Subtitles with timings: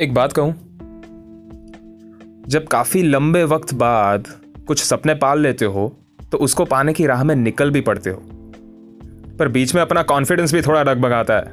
[0.00, 0.52] एक बात कहूँ?
[2.48, 4.28] जब काफ़ी लंबे वक्त बाद
[4.68, 5.96] कुछ सपने पाल लेते हो
[6.32, 8.20] तो उसको पाने की राह में निकल भी पड़ते हो।
[9.38, 11.44] पर बीच में अपना कॉन्फिडेंस भी थोड़ा डगमगाता है।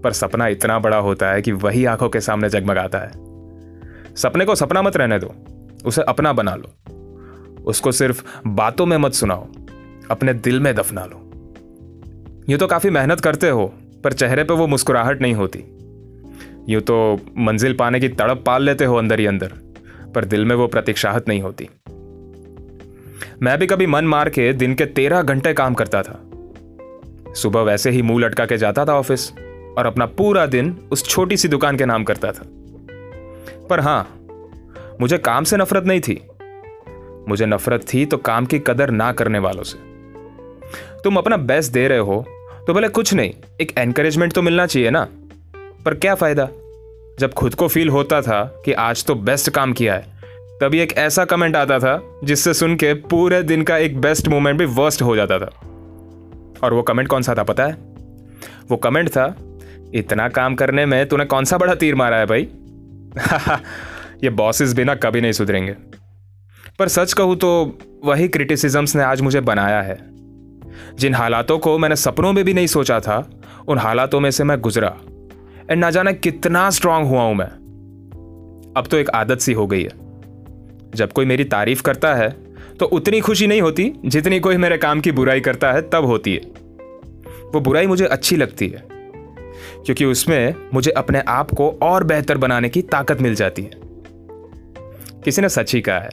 [0.00, 3.10] पर सपना इतना बड़ा होता है कि वही आँखों के सामने जगमगाता है।
[4.14, 5.34] सपने को सपना मत रहने दो,
[5.84, 6.70] उसे अपना बना लो।
[7.64, 9.46] उसको सिर्फ़ बातों में मत सुनाओ,
[10.10, 11.30] अपने दिल में दफना लो।
[12.50, 15.77] यूँ तो काफ़ी मेहनत करते हो, पर चेहरे पे वो मुस्कुराहट नहीं होती।
[16.68, 16.96] यूँ तो
[17.38, 19.52] मंजिल पाने की तड़प पाल लेते हो अंदर ही अंदर,
[20.14, 21.68] पर दिल में वो प्रतीक्षाहत नहीं होती।
[23.42, 26.20] मैं भी कभी मन मार के दिन के तेरह घंटे काम करता था।
[27.34, 29.30] सुबह वैसे ही मुँह लटका के जाता था ऑफ़िस
[29.78, 32.44] और अपना पूरा दिन उस छोटी सी दुकान के नाम करता था।
[33.70, 34.00] पर हाँ,
[35.00, 36.20] मुझे काम से नफरत नहीं थी।
[37.28, 39.78] मुझे नफरत थी तो काम की कदर ना करने वालों से।
[41.04, 42.24] तुम अपना बेस्ट दे रहे हो
[42.66, 45.06] तो भले कुछ नहीं, एक एनकरेजमेंट तो मिलना चाहिए ना?
[45.84, 46.48] पर क्या फ़ायदा?
[47.18, 50.04] जब खुद को फील होता था कि आज तो बेस्ट काम किया है,
[50.60, 54.58] तभी एक ऐसा कमेंट आता था जिससे सुन के पूरे दिन का एक बेस्ट मोमेंट
[54.58, 55.50] भी वर्स्ट हो जाता था।
[56.62, 57.72] और वो कमेंट कौन सा था पता है?
[58.70, 59.36] वो कमेंट था,
[59.94, 62.48] इतना काम करने में तूने कौन सा बड़ा तीर मारा है भाई?
[64.24, 65.76] ये बॉसेस बिना कभी नहीं सुधरेंगे।
[66.78, 69.98] पर सच कहूँ तो वही क्रिटिसिजम्स ने आज मुझे बनाया है।
[70.98, 73.30] जिन हालातों को मैंने सपनों में भी नहीं सोचा था,
[73.68, 74.96] उन हालातों में से मैं गुजरा।
[75.70, 77.46] एंड ना जाने कितना स्ट्रांग हुआ हूँ मैं।
[78.76, 79.90] अब तो एक आदत सी हो गई है।
[80.94, 82.28] जब कोई मेरी तारीफ़ करता है
[82.80, 86.34] तो उतनी खुशी नहीं होती जितनी कोई मेरे काम की बुराई करता है, तब होती
[86.34, 86.40] है।
[87.54, 92.68] वो बुराई मुझे अच्छी लगती है, क्योंकि उसमें मुझे अपने आप को और बेहतर बनाने
[92.68, 93.70] की ताकत मिल जाती है।
[95.24, 96.10] किसी ने सच ही कहा है,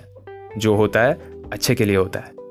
[0.58, 1.14] जो होता है,
[1.54, 2.45] अच्छे के लिए होता है।